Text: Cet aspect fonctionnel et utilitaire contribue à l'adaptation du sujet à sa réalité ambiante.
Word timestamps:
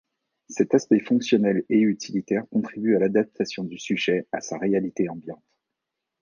Cet 0.49 0.73
aspect 0.73 0.97
fonctionnel 0.99 1.63
et 1.69 1.77
utilitaire 1.79 2.49
contribue 2.49 2.95
à 2.95 2.99
l'adaptation 2.99 3.63
du 3.63 3.77
sujet 3.77 4.25
à 4.31 4.41
sa 4.41 4.57
réalité 4.57 5.07
ambiante. 5.09 5.43